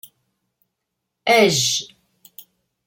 Ajj. 1.37 1.63